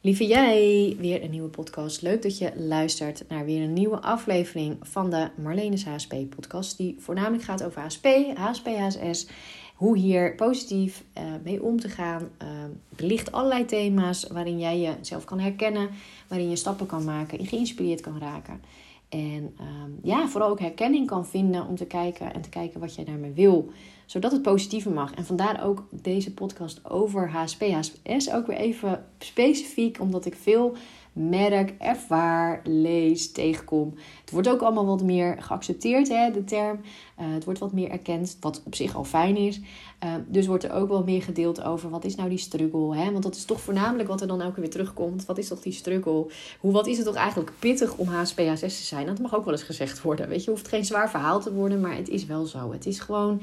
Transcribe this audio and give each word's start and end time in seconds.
Lieve 0.00 0.26
jij, 0.26 0.96
weer 0.98 1.22
een 1.22 1.30
nieuwe 1.30 1.48
podcast. 1.48 2.02
Leuk 2.02 2.22
dat 2.22 2.38
je 2.38 2.52
luistert 2.56 3.24
naar 3.28 3.44
weer 3.44 3.62
een 3.62 3.72
nieuwe 3.72 4.00
aflevering 4.00 4.76
van 4.80 5.10
de 5.10 5.28
Marlene's 5.36 5.84
HSP 5.84 6.14
podcast. 6.36 6.76
Die 6.76 6.96
voornamelijk 6.98 7.42
gaat 7.42 7.64
over 7.64 7.80
HSP, 7.80 8.06
HSP, 8.34 8.66
HSS. 8.66 9.26
Hoe 9.74 9.98
hier 9.98 10.34
positief 10.34 11.04
uh, 11.18 11.24
mee 11.44 11.62
om 11.62 11.80
te 11.80 11.88
gaan. 11.88 12.28
Uh, 12.42 12.48
belicht 12.88 13.32
allerlei 13.32 13.64
thema's 13.64 14.26
waarin 14.26 14.58
jij 14.58 14.80
jezelf 14.80 15.24
kan 15.24 15.40
herkennen. 15.40 15.90
Waarin 16.28 16.50
je 16.50 16.56
stappen 16.56 16.86
kan 16.86 17.04
maken 17.04 17.38
en 17.38 17.46
geïnspireerd 17.46 18.00
kan 18.00 18.18
raken. 18.18 18.60
En 19.08 19.54
uh, 19.60 19.66
ja, 20.02 20.28
vooral 20.28 20.50
ook 20.50 20.60
herkenning 20.60 21.06
kan 21.06 21.26
vinden 21.26 21.66
om 21.66 21.76
te 21.76 21.86
kijken 21.86 22.34
en 22.34 22.40
te 22.40 22.48
kijken 22.48 22.80
wat 22.80 22.94
jij 22.94 23.04
daarmee 23.04 23.32
wil 23.32 23.70
zodat 24.08 24.32
het 24.32 24.42
positiever 24.42 24.92
mag. 24.92 25.14
En 25.14 25.24
vandaar 25.24 25.64
ook 25.64 25.84
deze 25.90 26.34
podcast 26.34 26.90
over 26.90 27.30
HSP, 27.30 27.60
HSS 27.60 28.32
ook 28.32 28.46
weer 28.46 28.56
even 28.56 29.04
specifiek, 29.18 30.00
omdat 30.00 30.26
ik 30.26 30.34
veel 30.34 30.76
merk, 31.12 31.74
ervaar, 31.78 32.60
lees, 32.64 33.32
tegenkom. 33.32 33.94
Het 34.20 34.30
wordt 34.30 34.48
ook 34.48 34.60
allemaal 34.60 34.86
wat 34.86 35.02
meer 35.02 35.36
geaccepteerd, 35.42 36.08
hè, 36.08 36.30
de 36.30 36.44
term. 36.44 36.80
Uh, 37.20 37.26
het 37.34 37.44
wordt 37.44 37.60
wat 37.60 37.72
meer 37.72 37.90
erkend, 37.90 38.36
wat 38.40 38.62
op 38.64 38.74
zich 38.74 38.94
al 38.94 39.04
fijn 39.04 39.36
is. 39.36 39.60
Uh, 40.04 40.14
dus 40.26 40.46
wordt 40.46 40.64
er 40.64 40.72
ook 40.72 40.88
wel 40.88 41.04
meer 41.04 41.22
gedeeld 41.22 41.62
over 41.62 41.90
wat 41.90 42.04
is 42.04 42.14
nou 42.14 42.28
die 42.28 42.38
struggle. 42.38 42.96
Hè? 42.96 43.10
Want 43.10 43.22
dat 43.22 43.34
is 43.34 43.44
toch 43.44 43.60
voornamelijk 43.60 44.08
wat 44.08 44.20
er 44.20 44.26
dan 44.26 44.42
ook 44.42 44.56
weer 44.56 44.70
terugkomt. 44.70 45.26
Wat 45.26 45.38
is 45.38 45.48
toch 45.48 45.60
die 45.60 45.72
struggle? 45.72 46.26
Hoe, 46.60 46.72
wat 46.72 46.86
is 46.86 46.96
het 46.96 47.06
toch 47.06 47.14
eigenlijk 47.14 47.52
pittig 47.58 47.96
om 47.96 48.08
HSP, 48.08 48.38
HSS 48.38 48.60
te 48.60 48.84
zijn? 48.84 49.06
Dat 49.06 49.18
mag 49.18 49.34
ook 49.34 49.44
wel 49.44 49.54
eens 49.54 49.62
gezegd 49.62 50.02
worden. 50.02 50.28
Weet 50.28 50.44
je, 50.44 50.50
hoeft 50.50 50.68
geen 50.68 50.84
zwaar 50.84 51.10
verhaal 51.10 51.40
te 51.40 51.52
worden, 51.52 51.80
maar 51.80 51.96
het 51.96 52.08
is 52.08 52.26
wel 52.26 52.46
zo. 52.46 52.72
Het 52.72 52.86
is 52.86 53.00
gewoon 53.00 53.40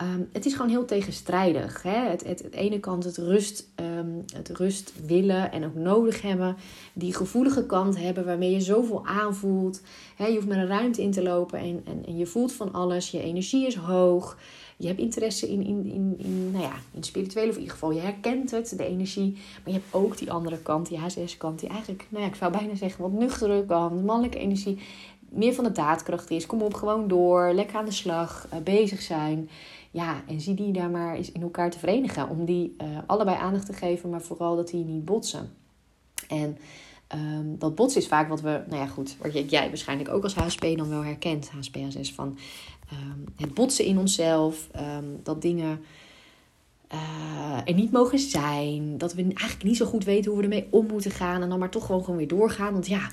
Ehm, 0.00 0.20
het 0.32 0.46
is 0.46 0.52
gewoon 0.52 0.70
heel 0.70 0.84
tegenstrijdig. 0.84 1.82
Hè? 1.82 2.08
Het, 2.08 2.24
het, 2.26 2.52
ene 2.52 2.80
kant 2.80 3.04
het 3.04 3.16
rust, 3.16 3.68
um, 3.98 4.24
het 4.34 4.48
rust 4.48 4.92
willen 5.06 5.52
en 5.52 5.64
ook 5.64 5.74
nodig 5.74 6.22
hebben. 6.22 6.56
Die 6.92 7.14
gevoelige 7.14 7.66
kant 7.66 7.98
hebben 7.98 8.24
waarmee 8.24 8.50
je 8.50 8.60
zoveel 8.60 9.06
aanvoelt. 9.06 9.82
Hè? 10.16 10.26
Je 10.26 10.34
hoeft 10.34 10.46
met 10.46 10.56
een 10.56 10.66
ruimte 10.66 11.02
in 11.02 11.10
te 11.10 11.22
lopen 11.22 11.58
en, 11.58 11.82
en, 11.84 12.02
en 12.06 12.16
je 12.16 12.26
voelt 12.26 12.52
van 12.52 12.72
alles. 12.72 13.10
Je 13.10 13.22
energie 13.22 13.66
is 13.66 13.74
hoog. 13.74 14.38
Je 14.76 14.86
hebt 14.86 14.98
interesse 14.98 15.48
in, 15.50 15.64
in, 15.66 15.84
in, 15.84 16.14
in, 16.18 16.50
nou 16.50 16.64
ja, 16.64 16.74
in 16.92 17.02
spirituele, 17.02 17.48
of 17.48 17.54
in 17.54 17.60
ieder 17.60 17.74
geval 17.74 17.92
je 17.92 18.00
herkent 18.00 18.50
het, 18.50 18.74
de 18.76 18.86
energie. 18.86 19.32
Maar 19.32 19.72
je 19.74 19.80
hebt 19.80 19.94
ook 19.94 20.18
die 20.18 20.32
andere 20.32 20.58
kant, 20.58 20.88
die 20.88 20.98
HSS-kant, 20.98 21.60
die 21.60 21.68
eigenlijk, 21.68 22.06
nou 22.08 22.22
ja, 22.22 22.28
ik 22.28 22.36
zou 22.36 22.52
bijna 22.52 22.74
zeggen, 22.74 23.02
wat 23.02 23.12
nuchtere 23.12 23.64
kant, 23.66 24.04
mannelijke 24.04 24.38
energie. 24.38 24.78
Meer 25.28 25.54
van 25.54 25.64
de 25.64 25.72
daadkracht 25.72 26.30
is. 26.30 26.46
Kom 26.46 26.62
op, 26.62 26.74
gewoon 26.74 27.08
door, 27.08 27.52
lekker 27.52 27.76
aan 27.76 27.84
de 27.84 27.92
slag, 27.92 28.46
uh, 28.52 28.60
bezig 28.60 29.00
zijn. 29.00 29.48
Ja, 29.90 30.22
en 30.26 30.40
zie 30.40 30.54
die 30.54 30.72
daar 30.72 30.90
maar 30.90 31.14
eens 31.14 31.32
in 31.32 31.42
elkaar 31.42 31.70
te 31.70 31.78
verenigen. 31.78 32.28
Om 32.28 32.44
die 32.44 32.74
uh, 32.82 32.98
allebei 33.06 33.36
aandacht 33.36 33.66
te 33.66 33.72
geven, 33.72 34.10
maar 34.10 34.22
vooral 34.22 34.56
dat 34.56 34.68
die 34.68 34.84
niet 34.84 35.04
botsen. 35.04 35.50
En 36.28 36.58
um, 37.14 37.58
dat 37.58 37.74
botsen 37.74 38.00
is 38.00 38.08
vaak 38.08 38.28
wat 38.28 38.40
we, 38.40 38.62
nou 38.68 38.80
ja 38.80 38.86
goed, 38.86 39.16
wat 39.22 39.50
jij 39.50 39.68
waarschijnlijk 39.68 40.08
ook 40.08 40.22
als 40.22 40.34
HSP 40.34 40.62
dan 40.76 40.88
wel 40.88 41.04
herkent, 41.04 41.50
HSP-HSS, 41.50 42.12
van 42.12 42.38
um, 42.92 43.24
het 43.36 43.54
botsen 43.54 43.84
in 43.84 43.98
onszelf, 43.98 44.68
um, 44.76 45.20
dat 45.22 45.42
dingen 45.42 45.80
uh, 46.92 47.60
er 47.64 47.74
niet 47.74 47.92
mogen 47.92 48.18
zijn. 48.18 48.98
Dat 48.98 49.14
we 49.14 49.22
eigenlijk 49.22 49.62
niet 49.62 49.76
zo 49.76 49.86
goed 49.86 50.04
weten 50.04 50.30
hoe 50.30 50.40
we 50.40 50.46
ermee 50.46 50.66
om 50.70 50.86
moeten 50.86 51.10
gaan. 51.10 51.42
En 51.42 51.48
dan 51.48 51.58
maar 51.58 51.70
toch 51.70 51.86
gewoon, 51.86 52.00
gewoon 52.00 52.16
weer 52.16 52.28
doorgaan. 52.28 52.72
Want 52.72 52.86
ja, 52.86 53.10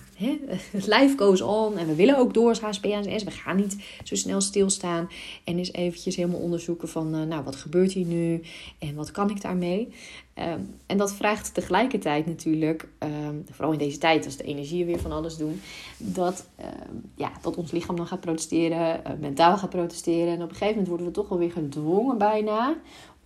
het 0.72 0.88
life 0.95 1.14
goes 1.17 1.42
on. 1.42 1.78
En 1.78 1.88
we 1.88 1.95
willen 1.95 2.17
ook 2.17 2.33
door 2.33 2.48
als 2.61 2.80
We 2.80 3.31
gaan 3.31 3.55
niet 3.55 3.78
zo 4.03 4.16
snel 4.16 4.42
stilstaan. 4.42 5.09
En 5.44 5.58
eens 5.58 5.73
eventjes 5.73 6.16
helemaal 6.16 6.39
onderzoeken 6.39 6.89
van... 6.89 7.16
Uh, 7.16 7.23
nou, 7.23 7.44
wat 7.44 7.55
gebeurt 7.55 7.92
hier 7.92 8.05
nu? 8.05 8.42
En 8.80 8.95
wat 8.95 9.11
kan 9.11 9.30
ik 9.30 9.42
daarmee? 9.42 9.94
Um, 10.36 10.75
en 10.86 10.98
dat 10.98 11.14
vraagt 11.14 11.53
tegelijkertijd 11.53 12.25
natuurlijk... 12.25 12.88
Um, 13.00 13.45
vooral 13.52 13.72
in 13.72 13.80
deze 13.80 13.98
tijd, 13.98 14.25
als 14.25 14.38
de 14.38 14.44
energie 14.44 14.86
weer 14.86 15.00
van 15.00 15.11
alles 15.11 15.38
doen... 15.38 15.61
Dat, 15.98 16.48
um, 16.59 17.02
ja, 17.16 17.31
dat 17.42 17.58
ons 17.58 17.72
lichaam 17.72 17.95
dan 17.95 18.08
gaat 18.08 18.20
protesteren. 18.20 19.02
Uh, 19.08 19.14
mentaal 19.20 19.58
gaat 19.58 19.70
protesteren. 19.70 20.33
En 20.33 20.42
op 20.42 20.49
een 20.49 20.55
gegeven 20.55 20.67
moment 20.67 20.87
worden 20.87 21.05
we 21.05 21.11
toch 21.11 21.30
wel 21.30 21.37
weer 21.37 21.52
gedwongen 21.52 22.17
bijna 22.17 22.77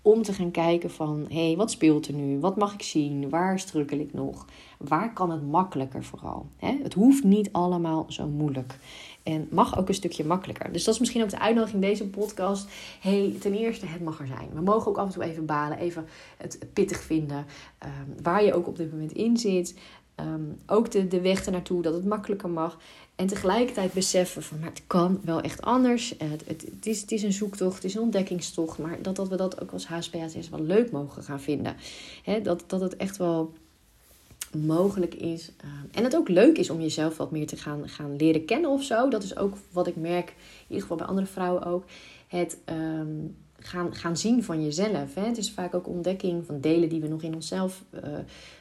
om 0.01 0.22
te 0.22 0.34
gaan 0.34 0.51
kijken 0.51 0.91
van, 0.91 1.25
hé, 1.29 1.45
hey, 1.47 1.56
wat 1.56 1.72
speelt 1.72 2.07
er 2.07 2.13
nu? 2.13 2.39
Wat 2.39 2.57
mag 2.57 2.73
ik 2.73 2.81
zien? 2.81 3.29
Waar 3.29 3.59
strukkel 3.59 4.00
ik 4.00 4.13
nog? 4.13 4.45
Waar 4.78 5.13
kan 5.13 5.31
het 5.31 5.47
makkelijker 5.47 6.03
vooral? 6.03 6.45
Het 6.57 6.94
hoeft 6.94 7.23
niet 7.23 7.50
allemaal 7.51 8.06
zo 8.07 8.28
moeilijk. 8.28 8.78
En 9.23 9.47
mag 9.51 9.78
ook 9.78 9.88
een 9.88 9.94
stukje 9.94 10.25
makkelijker. 10.25 10.72
Dus 10.72 10.84
dat 10.84 10.94
is 10.94 11.00
misschien 11.00 11.23
ook 11.23 11.29
de 11.29 11.40
uitnodiging 11.40 11.84
in 11.84 11.90
deze 11.90 12.09
podcast. 12.09 12.69
hey, 13.00 13.35
ten 13.40 13.53
eerste, 13.53 13.85
het 13.85 14.01
mag 14.01 14.19
er 14.19 14.28
zijn. 14.28 14.50
We 14.53 14.61
mogen 14.61 14.88
ook 14.88 14.97
af 14.97 15.06
en 15.06 15.13
toe 15.13 15.23
even 15.23 15.45
balen, 15.45 15.78
even 15.78 16.06
het 16.38 16.66
pittig 16.73 17.01
vinden. 17.01 17.45
Um, 17.84 18.23
waar 18.23 18.44
je 18.44 18.53
ook 18.53 18.67
op 18.67 18.78
dit 18.78 18.91
moment 18.91 19.11
in 19.11 19.38
zit. 19.38 19.75
Um, 20.22 20.58
ook 20.66 20.92
de, 20.92 21.08
de 21.08 21.22
weg 21.22 21.46
ernaartoe, 21.46 21.82
dat 21.82 21.94
het 21.94 22.06
makkelijker 22.06 22.50
mag. 22.50 22.78
En 23.16 23.28
tegelijkertijd 23.28 23.94
beseffen 23.94 24.44
van, 24.44 24.59
maar 24.59 24.70
het 24.70 24.84
kan 24.88 25.20
wel 25.24 25.42
echt 25.42 25.62
anders. 25.62 26.09
Het, 26.18 26.44
het, 26.48 26.62
het, 26.62 26.86
is, 26.86 27.02
het 27.02 27.12
is 27.12 27.24
een 27.24 27.34
zoektocht, 27.34 27.76
het 27.76 27.84
is 27.84 27.96
een 27.96 28.02
ontdekkingstocht. 28.02 28.78
Maar 28.78 29.02
dat, 29.02 29.16
dat 29.16 29.28
we 29.28 29.36
dat 29.36 29.62
ook 29.62 29.72
als 29.72 29.88
HSPHS 29.88 30.50
wel 30.50 30.62
leuk 30.62 30.92
mogen 30.92 31.24
gaan 31.24 31.42
vinden. 31.42 31.76
He, 32.24 32.42
dat, 32.42 32.64
dat 32.68 32.82
het 32.82 32.96
echt 32.96 33.18
wel 33.18 33.54
mogelijk 34.58 35.16
is. 35.16 35.52
Uh, 35.64 35.70
en 35.92 36.04
het 36.04 36.16
ook 36.16 36.30
leuk 36.30 36.58
is 36.58 36.70
om 36.70 36.82
jezelf 36.82 37.18
wat 37.18 37.32
meer 37.32 37.48
te 37.48 37.58
gaan, 37.58 37.90
gaan 37.90 38.16
leren 38.16 38.46
kennen 38.46 38.70
of 38.70 38.84
zo. 38.84 39.09
Dat 39.09 39.24
is 39.24 39.38
ook 39.38 39.53
wat 39.72 39.88
ik 39.88 39.96
merk, 39.96 40.28
in 40.28 40.36
ieder 40.68 40.82
geval 40.82 40.98
bij 40.98 41.06
andere 41.06 41.28
vrouwen 41.28 41.64
ook. 41.64 41.84
Het 42.28 42.58
um, 42.66 43.36
gaan, 43.61 43.95
gaan 43.95 44.17
zien 44.17 44.44
van 44.44 44.63
jezelf. 44.63 45.16
Hè? 45.16 45.25
Het 45.25 45.38
is 45.38 45.51
vaak 45.51 45.75
ook 45.75 45.88
ontdekking 45.88 46.45
van 46.45 46.61
delen 46.61 46.89
die 46.89 47.01
we 47.01 47.07
nog 47.07 47.22
in 47.22 47.35
onszelf 47.35 47.83
uh, 47.91 48.01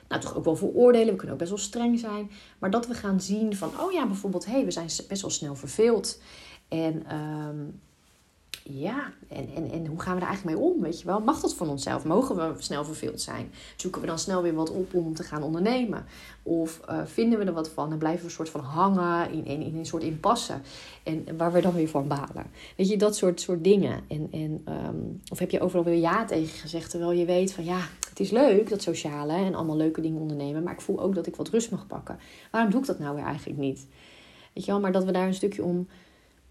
nou, 0.09 0.21
toch 0.21 0.37
ook 0.37 0.45
wel 0.45 0.57
veroordelen. 0.57 1.09
We 1.09 1.17
kunnen 1.17 1.33
ook 1.33 1.39
best 1.39 1.51
wel 1.51 1.61
streng 1.61 1.99
zijn. 1.99 2.31
Maar 2.59 2.71
dat 2.71 2.87
we 2.87 2.95
gaan 2.95 3.21
zien 3.21 3.57
van, 3.57 3.71
oh 3.81 3.93
ja, 3.93 4.07
bijvoorbeeld, 4.07 4.45
hé, 4.45 4.53
hey, 4.53 4.65
we 4.65 4.71
zijn 4.71 4.89
best 5.09 5.23
wel 5.23 5.31
snel 5.31 5.55
verveeld. 5.55 6.21
En 6.69 7.17
um, 7.17 7.81
ja, 8.79 9.13
en, 9.29 9.49
en, 9.55 9.71
en 9.71 9.87
hoe 9.87 10.01
gaan 10.01 10.15
we 10.15 10.21
er 10.21 10.27
eigenlijk 10.27 10.57
mee 10.57 10.67
om? 10.71 10.81
Weet 10.81 11.01
je 11.01 11.07
wel, 11.07 11.21
mag 11.21 11.41
dat 11.41 11.55
van 11.55 11.69
onszelf? 11.69 12.05
Mogen 12.05 12.37
we 12.37 12.63
snel 12.63 12.85
verveeld 12.85 13.21
zijn? 13.21 13.53
Zoeken 13.77 14.01
we 14.01 14.07
dan 14.07 14.19
snel 14.19 14.43
weer 14.43 14.55
wat 14.55 14.71
op 14.71 14.95
om 14.95 15.15
te 15.15 15.23
gaan 15.23 15.43
ondernemen? 15.43 16.05
Of 16.43 16.81
uh, 16.91 17.01
vinden 17.05 17.39
we 17.39 17.45
er 17.45 17.53
wat 17.53 17.71
van 17.71 17.93
en 17.93 17.99
blijven 17.99 18.21
we 18.21 18.27
een 18.27 18.31
soort 18.31 18.49
van 18.49 18.61
hangen 18.61 19.31
in, 19.33 19.45
in, 19.45 19.77
een 19.77 19.87
soort 19.87 20.03
impasse? 20.03 20.55
En, 21.03 21.37
waar 21.37 21.53
we 21.53 21.61
dan 21.61 21.75
weer 21.75 21.89
van 21.89 22.09
balen? 22.09 22.47
Weet 22.77 22.89
je, 22.89 22.97
dat 22.97 23.17
soort, 23.17 23.41
soort 23.41 23.65
dingen. 23.65 24.01
En, 24.09 24.29
en, 24.31 24.65
um, 24.69 25.21
of 25.29 25.39
heb 25.39 25.51
je 25.51 25.61
overal 25.61 25.85
weer 25.85 26.01
ja 26.01 26.25
tegen 26.25 26.59
gezegd, 26.59 26.91
terwijl 26.91 27.13
je 27.13 27.25
weet 27.25 27.53
van 27.53 27.65
ja, 27.65 27.81
het 28.09 28.21
is 28.21 28.31
leuk, 28.31 28.69
dat 28.69 28.83
sociale 28.83 29.33
en 29.33 29.55
allemaal 29.55 29.77
leuke 29.77 30.01
dingen 30.01 30.21
ondernemen, 30.21 30.63
maar 30.63 30.73
ik 30.73 30.81
voel 30.81 31.01
ook 31.01 31.15
dat 31.15 31.27
ik 31.27 31.37
wat 31.37 31.49
rust 31.49 31.71
mag 31.71 31.87
pakken. 31.87 32.19
Waarom 32.51 32.71
doe 32.71 32.81
ik 32.81 32.87
dat 32.87 32.99
nou 32.99 33.15
weer 33.15 33.25
eigenlijk 33.25 33.59
niet? 33.59 33.87
Weet 34.53 34.65
je 34.65 34.71
wel, 34.71 34.81
maar 34.81 34.93
dat 34.93 35.05
we 35.05 35.13
daar 35.13 35.27
een 35.27 35.35
stukje 35.35 35.65
om 35.65 35.87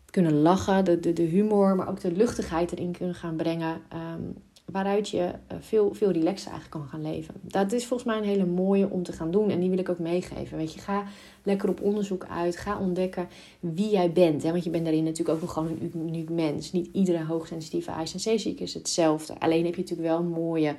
kunnen 0.09 0.41
lachen, 0.41 0.85
de, 0.85 0.99
de, 0.99 1.13
de 1.13 1.23
humor, 1.23 1.75
maar 1.75 1.89
ook 1.89 1.99
de 1.99 2.11
luchtigheid 2.11 2.71
erin 2.71 2.91
kunnen 2.91 3.15
gaan 3.15 3.35
brengen. 3.35 3.81
Um, 3.93 4.35
waaruit 4.71 5.09
je 5.09 5.31
eh, 5.47 5.57
veel, 5.59 5.93
veel 5.93 6.11
relaxer 6.11 6.51
eigenlijk 6.51 6.69
kan 6.69 6.87
gaan 6.87 7.11
leven. 7.11 7.33
Dat 7.41 7.71
is 7.71 7.85
volgens 7.85 8.09
mij 8.09 8.17
een 8.17 8.37
hele 8.37 8.45
mooie 8.45 8.89
om 8.89 9.03
te 9.03 9.11
gaan 9.11 9.31
doen. 9.31 9.49
En 9.49 9.59
die 9.59 9.69
wil 9.69 9.79
ik 9.79 9.89
ook 9.89 9.99
meegeven. 9.99 10.57
Weet 10.57 10.73
je, 10.73 10.79
ga 10.79 11.03
lekker 11.43 11.69
op 11.69 11.81
onderzoek 11.81 12.25
uit. 12.29 12.57
Ga 12.57 12.79
ontdekken 12.79 13.27
wie 13.59 13.89
jij 13.89 14.11
bent. 14.11 14.43
Hè? 14.43 14.51
Want 14.51 14.63
je 14.63 14.69
bent 14.69 14.83
daarin 14.83 15.03
natuurlijk 15.03 15.35
ook 15.35 15.41
nog 15.41 15.53
gewoon 15.53 15.67
een 15.67 16.07
uniek 16.07 16.29
mens. 16.29 16.71
Niet 16.71 16.89
iedere 16.93 17.23
hoogsensitieve 17.23 17.91
ICC-ziek 17.91 18.59
is 18.59 18.73
hetzelfde. 18.73 19.39
Alleen 19.39 19.65
heb 19.65 19.75
je 19.75 19.81
natuurlijk 19.81 20.09
wel 20.09 20.23
mooie 20.23 20.75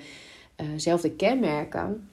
uh, 0.86 1.16
kenmerken 1.16 2.08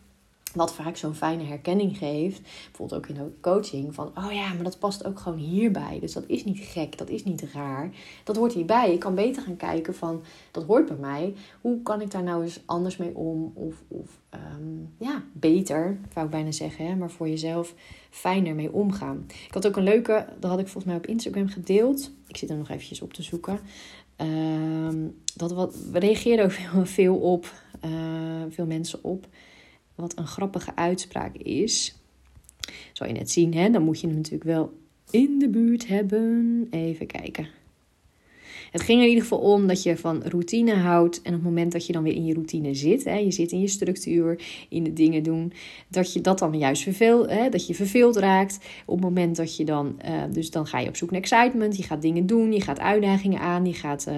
wat 0.58 0.74
vaak 0.74 0.98
zo'n 0.98 1.16
fijne 1.16 1.44
herkenning 1.44 1.98
geeft, 1.98 2.42
bijvoorbeeld 2.42 3.00
ook 3.00 3.08
in 3.08 3.16
de 3.16 3.32
coaching, 3.42 3.94
van 3.94 4.12
oh 4.16 4.32
ja, 4.32 4.54
maar 4.54 4.64
dat 4.64 4.80
past 4.80 5.06
ook 5.06 5.20
gewoon 5.20 5.38
hierbij. 5.38 5.98
Dus 6.00 6.14
dat 6.14 6.24
is 6.28 6.44
niet 6.44 6.60
gek, 6.60 6.98
dat 6.98 7.10
is 7.10 7.24
niet 7.24 7.46
raar. 7.54 7.90
Dat 8.24 8.36
hoort 8.36 8.54
hierbij. 8.54 8.94
Ik 8.94 9.00
kan 9.00 9.16
beter 9.16 9.42
gaan 9.42 9.58
kijken 9.58 9.96
van, 9.96 10.24
dat 10.52 10.64
hoort 10.64 10.86
bij 10.86 10.98
mij. 10.98 11.34
Hoe 11.62 11.82
kan 11.82 12.02
ik 12.02 12.12
daar 12.12 12.24
nou 12.24 12.44
eens 12.44 12.62
anders 12.66 12.98
mee 12.98 13.16
om? 13.16 13.52
Of, 13.54 13.84
of 13.88 14.20
um, 14.34 14.94
ja, 14.98 15.24
beter, 15.34 16.00
zou 16.14 16.26
ik 16.26 16.32
bijna 16.32 16.52
zeggen, 16.52 16.86
hè? 16.86 16.96
maar 16.96 17.12
voor 17.12 17.30
jezelf 17.30 17.74
fijner 18.10 18.56
mee 18.56 18.74
omgaan. 18.74 19.26
Ik 19.28 19.54
had 19.54 19.68
ook 19.68 19.76
een 19.76 19.84
leuke, 19.84 20.26
dat 20.40 20.50
had 20.50 20.60
ik 20.60 20.68
volgens 20.68 20.86
mij 20.86 20.96
op 20.96 21.08
Instagram 21.08 21.48
gedeeld. 21.48 22.12
Ik 22.28 22.38
zit 22.38 22.50
er 22.50 22.58
nog 22.58 22.70
eventjes 22.70 23.02
op 23.02 23.14
te 23.14 23.24
zoeken. 23.24 23.60
Um, 24.18 25.16
dat 25.36 25.52
wat, 25.52 25.76
we 25.92 26.00
reageerden 26.00 26.46
ook 26.46 26.52
veel, 26.62 26.86
veel 26.86 27.16
op, 27.16 27.54
uh, 27.86 27.92
veel 28.50 28.66
mensen 28.66 29.04
op 29.04 29.28
wat 29.98 30.18
een 30.18 30.28
grappige 30.28 30.76
uitspraak 30.76 31.36
is. 31.36 31.96
Zal 32.94 33.08
je 33.08 33.14
net 33.14 33.32
zien, 33.32 33.54
hè? 33.54 33.70
Dan 33.70 33.84
moet 33.84 34.00
je 34.00 34.08
hem 34.08 34.16
natuurlijk 34.16 34.44
wel 34.44 34.74
in 35.10 35.40
de 35.40 35.50
buurt 35.50 35.88
hebben. 35.88 36.68
Even 36.72 37.08
kijken. 37.08 37.48
Het 38.72 38.82
ging 38.82 39.02
in 39.02 39.08
ieder 39.08 39.24
geval 39.24 39.40
om 39.40 39.68
dat 39.68 39.84
je 39.84 39.98
van 39.98 40.24
routine 40.24 40.74
houdt. 40.74 41.22
En 41.22 41.34
op 41.34 41.40
het 41.40 41.48
moment 41.48 41.72
dat 41.72 41.86
je 41.86 41.94
dan 41.94 42.04
weer 42.04 42.14
in 42.14 42.26
je 42.26 42.34
routine 42.34 42.74
zit, 42.74 43.04
hè, 43.04 43.16
je 43.16 43.32
zit 43.32 43.52
in 43.52 43.60
je 43.60 43.68
structuur, 43.68 44.42
in 44.70 44.84
de 44.84 44.94
dingen 44.94 45.24
doen, 45.24 45.54
dat 45.88 46.14
je 46.14 46.22
dat 46.22 46.40
dan 46.40 46.58
juist 46.58 46.84
verveelt, 46.84 47.30
hè, 47.30 47.50
dat 47.50 47.68
je 47.68 47.74
verveeld 47.74 48.16
raakt. 48.16 48.60
Op 48.86 48.96
het 48.96 49.04
moment 49.04 49.36
dat 49.36 49.56
je 49.56 49.66
dan, 49.66 50.00
uh, 50.06 50.24
dus 50.32 50.52
dan 50.52 50.68
ga 50.68 50.80
je 50.80 50.88
op 50.88 50.96
zoek 50.96 51.12
naar 51.12 51.22
excitement, 51.22 51.78
je 51.78 51.84
gaat 51.84 52.02
dingen 52.02 52.26
doen, 52.26 52.54
je 52.54 52.62
gaat 52.62 52.80
uitdagingen 52.80 53.40
aan, 53.40 53.66
je 53.66 53.74
gaat 53.74 54.06
uh, 54.10 54.16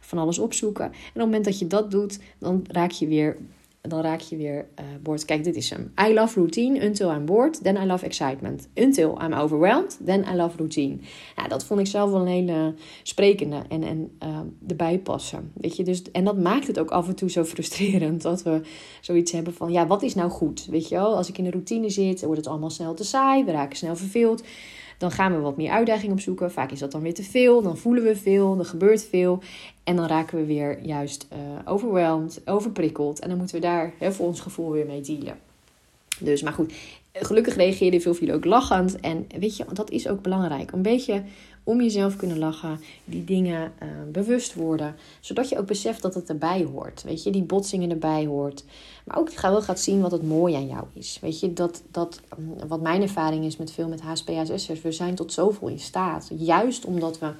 van 0.00 0.18
alles 0.18 0.38
opzoeken. 0.38 0.84
En 0.84 0.90
op 0.90 1.12
het 1.12 1.24
moment 1.24 1.44
dat 1.44 1.58
je 1.58 1.66
dat 1.66 1.90
doet, 1.90 2.18
dan 2.38 2.64
raak 2.68 2.90
je 2.90 3.06
weer 3.06 3.36
dan 3.80 4.00
raak 4.00 4.20
je 4.20 4.36
weer 4.36 4.68
uh, 4.80 4.84
boord. 5.02 5.24
Kijk, 5.24 5.44
dit 5.44 5.56
is 5.56 5.70
hem. 5.70 5.92
I 6.08 6.12
love 6.14 6.38
routine 6.38 6.86
until 6.86 7.10
I'm 7.10 7.24
bored, 7.24 7.62
then 7.62 7.76
I 7.76 7.86
love 7.86 8.04
excitement. 8.04 8.68
Until 8.74 9.18
I'm 9.22 9.32
overwhelmed, 9.32 9.98
then 10.04 10.24
I 10.32 10.36
love 10.36 10.56
routine. 10.56 10.98
Nou, 11.36 11.48
dat 11.48 11.64
vond 11.64 11.80
ik 11.80 11.86
zelf 11.86 12.10
wel 12.10 12.20
een 12.20 12.26
hele 12.26 12.74
sprekende 13.02 13.62
en, 13.68 13.82
en 13.82 14.10
uh, 14.22 14.38
erbij 14.68 14.98
passen. 14.98 15.52
Weet 15.54 15.76
je, 15.76 15.84
dus, 15.84 16.02
en 16.02 16.24
dat 16.24 16.38
maakt 16.38 16.66
het 16.66 16.78
ook 16.78 16.90
af 16.90 17.08
en 17.08 17.14
toe 17.14 17.30
zo 17.30 17.44
frustrerend 17.44 18.22
dat 18.22 18.42
we 18.42 18.60
zoiets 19.00 19.32
hebben 19.32 19.54
van, 19.54 19.72
ja, 19.72 19.86
wat 19.86 20.02
is 20.02 20.14
nou 20.14 20.30
goed? 20.30 20.66
Weet 20.70 20.88
je 20.88 20.94
wel, 20.94 21.16
als 21.16 21.28
ik 21.28 21.38
in 21.38 21.44
de 21.44 21.50
routine 21.50 21.90
zit, 21.90 22.22
wordt 22.22 22.36
het 22.36 22.46
allemaal 22.46 22.70
snel 22.70 22.94
te 22.94 23.04
saai, 23.04 23.44
we 23.44 23.50
raken 23.50 23.76
snel 23.76 23.96
verveeld. 23.96 24.42
Dan 24.98 25.10
gaan 25.10 25.34
we 25.34 25.40
wat 25.40 25.56
meer 25.56 25.70
uitdaging 25.70 26.12
opzoeken. 26.12 26.52
Vaak 26.52 26.70
is 26.70 26.78
dat 26.78 26.92
dan 26.92 27.02
weer 27.02 27.14
te 27.14 27.22
veel. 27.22 27.62
Dan 27.62 27.76
voelen 27.76 28.02
we 28.02 28.16
veel. 28.16 28.58
Er 28.58 28.64
gebeurt 28.64 29.04
veel. 29.04 29.42
En 29.84 29.96
dan 29.96 30.06
raken 30.06 30.38
we 30.38 30.44
weer 30.44 30.78
juist 30.82 31.26
uh, 31.32 31.38
overweldigd, 31.64 32.40
overprikkeld. 32.44 33.18
En 33.18 33.28
dan 33.28 33.38
moeten 33.38 33.56
we 33.56 33.62
daar 33.62 33.92
hè, 33.98 34.12
voor 34.12 34.26
ons 34.26 34.40
gevoel 34.40 34.70
weer 34.70 34.86
mee 34.86 35.00
dealen. 35.00 35.38
Dus, 36.20 36.42
maar 36.42 36.52
goed, 36.52 36.72
gelukkig 37.12 37.56
reageerden 37.56 38.00
veel 38.00 38.14
van 38.14 38.32
ook 38.32 38.44
lachend. 38.44 39.00
En 39.00 39.26
weet 39.38 39.56
je, 39.56 39.64
dat 39.72 39.90
is 39.90 40.08
ook 40.08 40.22
belangrijk. 40.22 40.72
Een 40.72 40.82
beetje 40.82 41.22
om 41.68 41.80
jezelf 41.80 42.16
kunnen 42.16 42.38
lachen, 42.38 42.80
die 43.04 43.24
dingen 43.24 43.72
uh, 43.82 43.88
bewust 44.12 44.54
worden, 44.54 44.96
zodat 45.20 45.48
je 45.48 45.58
ook 45.58 45.66
beseft 45.66 46.02
dat 46.02 46.14
het 46.14 46.28
erbij 46.28 46.64
hoort. 46.72 47.02
Weet 47.02 47.22
je, 47.22 47.30
die 47.30 47.42
botsingen 47.42 47.90
erbij 47.90 48.26
hoort. 48.26 48.64
Maar 49.04 49.18
ook 49.18 49.30
wel 49.30 49.62
gaat 49.62 49.80
zien 49.80 50.00
wat 50.00 50.12
het 50.12 50.22
mooi 50.22 50.54
aan 50.54 50.66
jou 50.66 50.84
is. 50.92 51.18
Weet 51.20 51.40
je, 51.40 51.52
dat, 51.52 51.82
dat 51.90 52.20
wat 52.66 52.80
mijn 52.80 53.02
ervaring 53.02 53.44
is 53.44 53.56
met 53.56 53.72
veel 53.72 53.88
met 53.88 54.00
HSP-HSS'ers, 54.00 54.82
we 54.82 54.92
zijn 54.92 55.14
tot 55.14 55.32
zoveel 55.32 55.68
in 55.68 55.78
staat. 55.78 56.30
Juist 56.36 56.84
omdat 56.84 57.18
we 57.18 57.32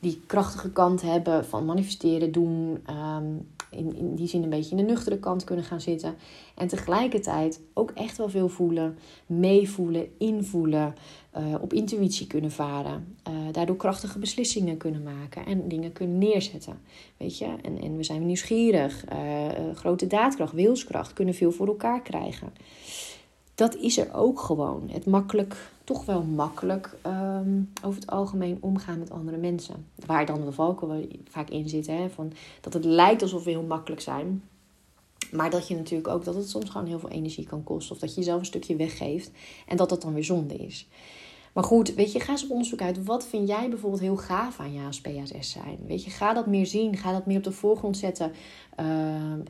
die 0.00 0.22
krachtige 0.26 0.70
kant 0.70 1.02
hebben 1.02 1.44
van 1.44 1.64
manifesteren, 1.64 2.32
doen, 2.32 2.84
um, 2.90 3.48
in, 3.70 3.96
in 3.96 4.14
die 4.14 4.26
zin 4.26 4.42
een 4.42 4.50
beetje 4.50 4.70
in 4.70 4.76
de 4.76 4.92
nuchtere 4.92 5.18
kant 5.18 5.44
kunnen 5.44 5.64
gaan 5.64 5.80
zitten. 5.80 6.16
En 6.54 6.68
tegelijkertijd 6.68 7.60
ook 7.74 7.90
echt 7.90 8.16
wel 8.16 8.28
veel 8.28 8.48
voelen, 8.48 8.98
meevoelen, 9.26 10.08
invoelen, 10.18 10.94
uh, 11.36 11.54
op 11.60 11.72
intuïtie 11.72 12.26
kunnen 12.26 12.50
varen. 12.50 13.16
Uh, 13.28 13.34
daardoor 13.52 13.76
krachtige 13.76 14.18
beslissingen 14.18 14.76
kunnen 14.76 15.02
maken 15.02 15.46
en 15.46 15.68
dingen 15.68 15.92
kunnen 15.92 16.18
neerzetten. 16.18 16.80
Weet 17.16 17.38
je, 17.38 17.46
en, 17.62 17.80
en 17.80 17.96
we 17.96 18.02
zijn 18.02 18.26
nieuwsgierig, 18.26 19.04
uh, 19.12 19.48
grote 19.74 20.06
daadkracht, 20.06 20.52
wilskracht, 20.52 21.12
kunnen 21.12 21.34
veel 21.34 21.52
voor 21.52 21.66
elkaar 21.66 22.02
krijgen. 22.02 22.52
Dat 23.58 23.76
is 23.76 23.98
er 23.98 24.14
ook 24.14 24.40
gewoon. 24.40 24.88
Het 24.90 25.06
makkelijk, 25.06 25.70
toch 25.84 26.04
wel 26.04 26.22
makkelijk 26.22 26.96
um, 27.06 27.72
over 27.84 28.00
het 28.00 28.10
algemeen 28.10 28.58
omgaan 28.60 28.98
met 28.98 29.10
andere 29.10 29.36
mensen. 29.36 29.86
Waar 30.06 30.26
dan 30.26 30.44
de 30.44 30.52
valken 30.52 31.08
vaak 31.28 31.50
in 31.50 31.68
zitten. 31.68 31.96
Hè, 31.96 32.10
van 32.10 32.32
dat 32.60 32.72
het 32.72 32.84
lijkt 32.84 33.22
alsof 33.22 33.44
we 33.44 33.50
heel 33.50 33.62
makkelijk 33.62 34.00
zijn. 34.00 34.42
Maar 35.32 35.50
dat 35.50 35.68
je 35.68 35.76
natuurlijk 35.76 36.08
ook 36.08 36.24
dat 36.24 36.34
het 36.34 36.50
soms 36.50 36.70
gewoon 36.70 36.86
heel 36.86 36.98
veel 36.98 37.08
energie 37.08 37.46
kan 37.46 37.64
kosten. 37.64 37.94
Of 37.94 38.00
dat 38.00 38.10
je 38.10 38.20
jezelf 38.20 38.38
een 38.38 38.46
stukje 38.46 38.76
weggeeft. 38.76 39.30
En 39.66 39.76
dat 39.76 39.88
dat 39.88 40.02
dan 40.02 40.14
weer 40.14 40.24
zonde 40.24 40.56
is. 40.56 40.88
Maar 41.52 41.64
goed, 41.64 41.94
weet 41.94 42.12
je, 42.12 42.20
ga 42.20 42.32
eens 42.32 42.44
op 42.44 42.50
onderzoek 42.50 42.82
uit. 42.82 43.04
Wat 43.04 43.26
vind 43.26 43.48
jij 43.48 43.68
bijvoorbeeld 43.68 44.02
heel 44.02 44.16
gaaf 44.16 44.60
aan 44.60 44.72
je 44.72 44.86
als 44.86 45.00
PSS 45.00 45.50
zijn? 45.50 45.78
Weet 45.86 46.04
je, 46.04 46.10
ga 46.10 46.32
dat 46.32 46.46
meer 46.46 46.66
zien. 46.66 46.96
Ga 46.96 47.12
dat 47.12 47.26
meer 47.26 47.36
op 47.36 47.44
de 47.44 47.52
voorgrond 47.52 47.96
zetten. 47.96 48.32
Uh, 48.80 48.86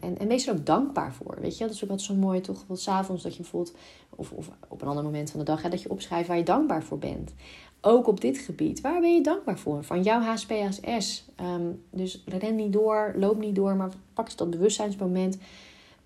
en, 0.00 0.19
en 0.19 0.29
wees 0.29 0.47
er 0.47 0.55
ook 0.55 0.67
dankbaar 0.67 1.12
voor. 1.12 1.39
Weet 1.41 1.59
je, 1.59 1.65
dat 1.65 1.75
is 1.75 1.85
ook 1.85 1.91
altijd 1.91 2.09
zo 2.09 2.15
mooi, 2.15 2.41
toch? 2.41 2.65
Want 2.67 2.81
s'avonds 2.81 3.23
dat 3.23 3.35
je 3.35 3.43
bijvoorbeeld, 3.43 3.77
of, 4.17 4.33
of 4.33 4.50
op 4.69 4.83
een 4.83 4.89
ander 4.89 5.05
moment 5.05 5.31
van 5.31 5.39
de 5.39 5.47
dag, 5.47 5.62
hè, 5.62 5.69
dat 5.69 5.83
je 5.83 5.91
opschrijft 5.91 6.29
waar 6.29 6.37
je 6.37 6.43
dankbaar 6.43 6.83
voor 6.83 6.99
bent. 6.99 7.35
Ook 7.81 8.06
op 8.06 8.21
dit 8.21 8.39
gebied. 8.39 8.81
Waar 8.81 9.01
ben 9.01 9.15
je 9.15 9.23
dankbaar 9.23 9.59
voor? 9.59 9.85
Van 9.85 10.03
jouw 10.03 10.21
HSPSS. 10.21 11.25
Um, 11.41 11.47
ehm, 11.47 11.62
dus 11.91 12.23
ren 12.27 12.56
niet 12.56 12.73
door, 12.73 13.15
loop 13.17 13.39
niet 13.39 13.55
door, 13.55 13.77
maar 13.77 13.91
pak 14.15 14.25
eens 14.25 14.37
dat 14.37 14.51
bewustzijnsmoment 14.51 15.39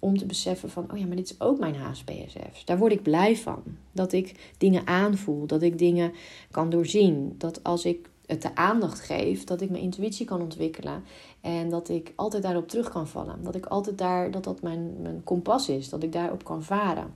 om 0.04 0.19
te 0.19 0.26
beseffen 0.26 0.70
van, 0.70 0.93
oh 0.93 0.99
ja, 0.99 1.06
maar 1.06 1.16
dit 1.16 1.31
is 1.31 1.40
ook 1.40 1.58
mijn 1.58 1.75
HSPSF. 1.75 2.64
Daar 2.64 2.78
word 2.78 2.93
ik 2.93 3.02
blij 3.02 3.37
van. 3.37 3.62
Dat 3.93 4.12
ik 4.12 4.52
dingen 4.58 4.87
aanvoel, 4.87 5.46
dat 5.46 5.62
ik 5.62 5.78
dingen 5.78 6.12
kan 6.50 6.70
doorzien. 6.70 7.34
Dat 7.38 7.64
als 7.64 7.84
ik 7.84 8.08
het 8.26 8.43
de 8.43 8.54
aandacht 8.54 9.00
geef, 9.00 9.44
dat 9.44 9.60
ik 9.60 9.70
mijn 9.70 9.82
intuïtie 9.82 10.26
kan 10.26 10.40
ontwikkelen. 10.40 11.04
En 11.40 11.70
dat 11.70 11.88
ik 11.88 12.12
altijd 12.16 12.43
daarop 12.43 12.69
terug 12.69 12.88
kan 12.88 13.08
vallen. 13.08 13.43
Dat 13.43 13.54
ik 13.54 13.66
altijd 13.66 13.99
daar, 13.99 14.31
dat 14.31 14.44
dat 14.44 14.62
mijn, 14.62 15.02
mijn 15.02 15.25
kompas 15.25 15.69
is, 15.69 15.88
dat 15.88 16.02
ik 16.02 16.12
daarop 16.12 16.44
kan 16.44 16.62
varen. 16.62 17.14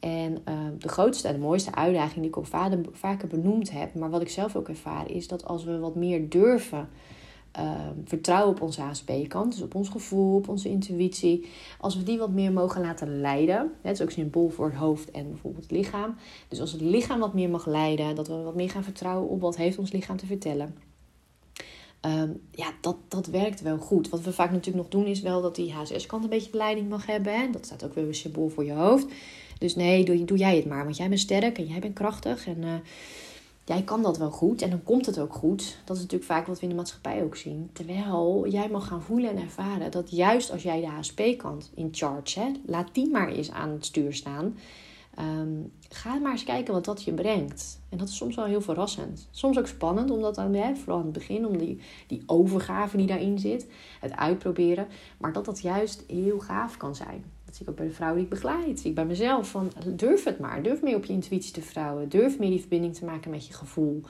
En 0.00 0.32
uh, 0.48 0.54
de 0.78 0.88
grootste 0.88 1.28
en 1.28 1.34
de 1.34 1.40
mooiste 1.40 1.74
uitdaging 1.74 2.20
die 2.20 2.28
ik 2.28 2.36
ook 2.36 2.72
vaker 2.92 3.28
benoemd 3.28 3.70
heb, 3.70 3.94
maar 3.94 4.10
wat 4.10 4.20
ik 4.20 4.28
zelf 4.28 4.56
ook 4.56 4.68
ervaar, 4.68 5.10
is 5.10 5.28
dat 5.28 5.44
als 5.44 5.64
we 5.64 5.78
wat 5.78 5.94
meer 5.94 6.28
durven 6.28 6.88
uh, 7.58 7.72
vertrouwen 8.04 8.54
op 8.54 8.60
onze 8.60 8.80
HSP-kant, 8.80 9.52
dus 9.52 9.62
op 9.62 9.74
ons 9.74 9.88
gevoel, 9.88 10.36
op 10.36 10.48
onze 10.48 10.68
intuïtie. 10.68 11.48
Als 11.80 11.96
we 11.96 12.02
die 12.02 12.18
wat 12.18 12.30
meer 12.30 12.52
mogen 12.52 12.80
laten 12.80 13.20
leiden, 13.20 13.72
het 13.82 13.94
is 13.94 14.02
ook 14.02 14.10
symbool 14.10 14.48
voor 14.48 14.66
het 14.66 14.78
hoofd 14.78 15.10
en 15.10 15.28
bijvoorbeeld 15.28 15.62
het 15.62 15.72
lichaam. 15.72 16.14
Dus 16.48 16.60
als 16.60 16.72
het 16.72 16.80
lichaam 16.80 17.18
wat 17.18 17.34
meer 17.34 17.50
mag 17.50 17.66
leiden, 17.66 18.14
dat 18.14 18.28
we 18.28 18.34
wat 18.34 18.54
meer 18.54 18.70
gaan 18.70 18.84
vertrouwen 18.84 19.28
op 19.28 19.40
wat 19.40 19.56
heeft 19.56 19.78
ons 19.78 19.92
lichaam 19.92 20.16
te 20.16 20.26
vertellen. 20.26 20.74
Um, 22.00 22.40
ja, 22.50 22.72
dat, 22.80 22.96
dat 23.08 23.26
werkt 23.26 23.60
wel 23.60 23.78
goed. 23.78 24.08
Wat 24.08 24.20
we 24.20 24.32
vaak 24.32 24.50
natuurlijk 24.50 24.76
nog 24.76 24.88
doen 24.88 25.10
is 25.10 25.20
wel 25.20 25.42
dat 25.42 25.54
die 25.54 25.72
HSS-kant 25.72 26.24
een 26.24 26.30
beetje 26.30 26.50
de 26.50 26.56
leiding 26.56 26.88
mag 26.88 27.06
hebben. 27.06 27.40
Hè? 27.40 27.50
Dat 27.50 27.64
staat 27.64 27.84
ook 27.84 27.94
weer 27.94 28.06
een 28.06 28.14
symbool 28.14 28.48
voor 28.48 28.64
je 28.64 28.72
hoofd. 28.72 29.06
Dus 29.58 29.74
nee, 29.74 30.24
doe, 30.24 30.36
jij 30.36 30.56
het 30.56 30.66
maar, 30.66 30.84
want 30.84 30.96
jij 30.96 31.08
bent 31.08 31.20
sterk 31.20 31.58
en 31.58 31.66
jij 31.66 31.78
bent 31.78 31.94
krachtig. 31.94 32.46
En 32.46 32.62
uh, 32.62 32.72
jij 33.68 33.82
kan 33.82 34.02
dat 34.02 34.18
wel 34.18 34.30
goed 34.30 34.62
en 34.62 34.70
dan 34.70 34.82
komt 34.82 35.06
het 35.06 35.18
ook 35.18 35.34
goed. 35.34 35.78
Dat 35.84 35.96
is 35.96 36.02
natuurlijk 36.02 36.30
vaak 36.30 36.46
wat 36.46 36.56
we 36.56 36.62
in 36.62 36.68
de 36.68 36.74
maatschappij 36.74 37.22
ook 37.22 37.36
zien. 37.36 37.70
Terwijl 37.72 38.46
jij 38.48 38.68
mag 38.68 38.86
gaan 38.86 39.02
voelen 39.02 39.30
en 39.30 39.42
ervaren 39.42 39.90
dat 39.90 40.10
juist 40.10 40.50
als 40.50 40.62
jij 40.62 40.80
de 40.80 40.86
HSP-kant 40.86 41.70
in 41.74 41.88
charge 41.92 42.40
hebt, 42.40 42.58
laat 42.66 42.94
die 42.94 43.10
maar 43.10 43.28
eens 43.28 43.50
aan 43.50 43.70
het 43.70 43.84
stuur 43.84 44.14
staan. 44.14 44.56
Um, 45.18 45.72
ga 45.88 46.14
maar 46.14 46.32
eens 46.32 46.44
kijken 46.44 46.74
wat 46.74 46.84
dat 46.84 47.02
je 47.02 47.12
brengt. 47.12 47.80
En 47.88 47.98
dat 47.98 48.08
is 48.08 48.16
soms 48.16 48.36
wel 48.36 48.44
heel 48.44 48.60
verrassend. 48.60 49.28
Soms 49.30 49.58
ook 49.58 49.66
spannend, 49.66 50.10
omdat 50.10 50.38
aan, 50.38 50.54
hè, 50.54 50.74
vooral 50.76 50.98
aan 50.98 51.04
het 51.04 51.12
begin, 51.12 51.46
om 51.46 51.58
die, 51.58 51.80
die 52.06 52.22
overgave 52.26 52.96
die 52.96 53.06
daarin 53.06 53.38
zit, 53.38 53.66
het 54.00 54.16
uitproberen. 54.16 54.86
Maar 55.18 55.32
dat 55.32 55.44
dat 55.44 55.60
juist 55.60 56.04
heel 56.06 56.38
gaaf 56.38 56.76
kan 56.76 56.94
zijn. 56.94 57.24
Dat 57.48 57.56
zie 57.56 57.66
ik 57.66 57.72
ook 57.72 57.78
bij 57.78 57.86
de 57.86 57.94
vrouw 57.94 58.14
die 58.14 58.22
ik 58.22 58.28
begeleid. 58.28 58.80
zie 58.80 58.88
ik 58.88 58.94
bij 58.94 59.06
mezelf. 59.06 59.50
Van, 59.50 59.72
durf 59.86 60.24
het 60.24 60.38
maar. 60.38 60.62
Durf 60.62 60.82
meer 60.82 60.96
op 60.96 61.04
je 61.04 61.12
intuïtie 61.12 61.52
te 61.52 61.60
vertrouwen. 61.60 62.08
Durf 62.08 62.38
meer 62.38 62.50
die 62.50 62.60
verbinding 62.60 62.94
te 62.94 63.04
maken 63.04 63.30
met 63.30 63.46
je 63.46 63.52
gevoel. 63.52 64.00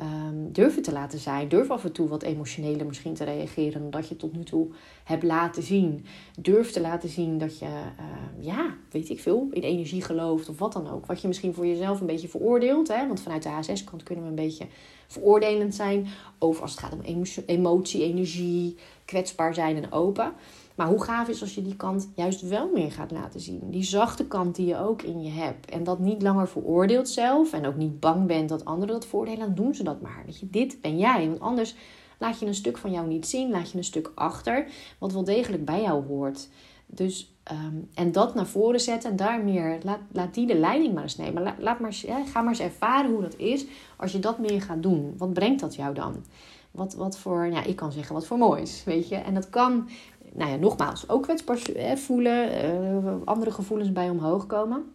Um, 0.00 0.52
durf 0.52 0.74
het 0.74 0.84
te 0.84 0.92
laten 0.92 1.18
zijn. 1.18 1.48
Durf 1.48 1.70
af 1.70 1.84
en 1.84 1.92
toe 1.92 2.08
wat 2.08 2.22
emotioneler 2.22 2.86
misschien 2.86 3.14
te 3.14 3.24
reageren 3.24 3.80
dan 3.80 3.90
dat 3.90 4.08
je 4.08 4.16
tot 4.16 4.36
nu 4.36 4.42
toe 4.42 4.68
hebt 5.04 5.22
laten 5.22 5.62
zien. 5.62 6.04
Durf 6.38 6.70
te 6.70 6.80
laten 6.80 7.08
zien 7.08 7.38
dat 7.38 7.58
je, 7.58 7.64
uh, 7.64 8.44
ja, 8.44 8.76
weet 8.90 9.08
ik 9.08 9.20
veel, 9.20 9.48
in 9.50 9.62
energie 9.62 10.02
gelooft 10.02 10.48
of 10.48 10.58
wat 10.58 10.72
dan 10.72 10.90
ook. 10.90 11.06
Wat 11.06 11.20
je 11.20 11.28
misschien 11.28 11.54
voor 11.54 11.66
jezelf 11.66 12.00
een 12.00 12.06
beetje 12.06 12.28
veroordeelt. 12.28 12.88
Hè? 12.88 13.06
Want 13.06 13.20
vanuit 13.20 13.42
de 13.42 13.48
HSS-kant 13.48 14.02
kunnen 14.02 14.24
we 14.24 14.30
een 14.30 14.36
beetje 14.36 14.66
veroordelend 15.06 15.74
zijn 15.74 16.06
over 16.38 16.62
als 16.62 16.70
het 16.70 16.80
gaat 16.80 16.92
om 16.92 17.30
emotie, 17.46 18.02
energie, 18.02 18.76
kwetsbaar 19.04 19.54
zijn 19.54 19.76
en 19.76 19.92
open. 19.92 20.32
Maar 20.78 20.88
hoe 20.88 21.04
gaaf 21.04 21.28
is 21.28 21.40
als 21.40 21.54
je 21.54 21.62
die 21.62 21.76
kant 21.76 22.10
juist 22.14 22.48
wel 22.48 22.70
meer 22.74 22.92
gaat 22.92 23.10
laten 23.10 23.40
zien. 23.40 23.60
Die 23.70 23.82
zachte 23.82 24.26
kant 24.26 24.56
die 24.56 24.66
je 24.66 24.78
ook 24.78 25.02
in 25.02 25.22
je 25.22 25.30
hebt. 25.30 25.70
En 25.70 25.84
dat 25.84 25.98
niet 25.98 26.22
langer 26.22 26.48
veroordeelt 26.48 27.08
zelf. 27.08 27.52
En 27.52 27.66
ook 27.66 27.76
niet 27.76 28.00
bang 28.00 28.26
bent 28.26 28.48
dat 28.48 28.64
anderen 28.64 28.94
dat 28.94 29.06
voordelen. 29.06 29.38
Dan 29.38 29.54
doen 29.54 29.74
ze 29.74 29.82
dat 29.82 30.00
maar. 30.00 30.22
Weet 30.26 30.38
je, 30.38 30.50
dit 30.50 30.80
ben 30.80 30.98
jij. 30.98 31.28
Want 31.28 31.40
anders 31.40 31.74
laat 32.18 32.38
je 32.38 32.46
een 32.46 32.54
stuk 32.54 32.78
van 32.78 32.90
jou 32.90 33.06
niet 33.06 33.26
zien. 33.26 33.50
Laat 33.50 33.70
je 33.70 33.78
een 33.78 33.84
stuk 33.84 34.12
achter. 34.14 34.66
Wat 34.98 35.12
wel 35.12 35.24
degelijk 35.24 35.64
bij 35.64 35.82
jou 35.82 36.06
hoort. 36.06 36.48
Dus, 36.86 37.34
um, 37.52 37.88
en 37.94 38.12
dat 38.12 38.34
naar 38.34 38.46
voren 38.46 38.80
zetten. 38.80 39.10
En 39.10 39.16
daar 39.16 39.44
meer, 39.44 39.78
laat, 39.82 40.00
laat 40.12 40.34
die 40.34 40.46
de 40.46 40.58
leiding 40.58 40.94
maar 40.94 41.02
eens 41.02 41.16
nemen. 41.16 41.54
Laat, 41.58 41.80
maar, 41.80 41.92
ga 42.32 42.40
maar 42.40 42.48
eens 42.48 42.60
ervaren 42.60 43.10
hoe 43.10 43.22
dat 43.22 43.36
is. 43.36 43.66
Als 43.96 44.12
je 44.12 44.18
dat 44.18 44.38
meer 44.38 44.62
gaat 44.62 44.82
doen. 44.82 45.14
Wat 45.16 45.32
brengt 45.32 45.60
dat 45.60 45.74
jou 45.74 45.94
dan? 45.94 46.24
Wat, 46.70 46.94
wat 46.94 47.18
voor, 47.18 47.46
ja, 47.46 47.64
ik 47.64 47.76
kan 47.76 47.92
zeggen 47.92 48.14
wat 48.14 48.26
voor 48.26 48.38
moois, 48.38 48.84
weet 48.84 49.08
je. 49.08 49.16
En 49.16 49.34
dat 49.34 49.50
kan 49.50 49.88
nou 50.34 50.50
ja, 50.50 50.56
nogmaals, 50.56 51.08
ook 51.08 51.22
kwetsbaar 51.22 51.58
voelen, 51.96 52.64
uh, 53.04 53.12
andere 53.24 53.50
gevoelens 53.50 53.92
bij 53.92 54.10
omhoog 54.10 54.46
komen. 54.46 54.92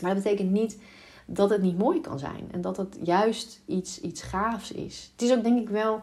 Maar 0.00 0.14
dat 0.14 0.22
betekent 0.22 0.50
niet 0.50 0.78
dat 1.26 1.50
het 1.50 1.62
niet 1.62 1.78
mooi 1.78 2.00
kan 2.00 2.18
zijn. 2.18 2.48
En 2.50 2.60
dat 2.60 2.76
het 2.76 2.98
juist 3.02 3.60
iets, 3.66 4.00
iets 4.00 4.22
gaafs 4.22 4.72
is. 4.72 5.10
Het 5.12 5.22
is 5.22 5.36
ook 5.36 5.42
denk 5.42 5.60
ik 5.60 5.68
wel, 5.68 6.00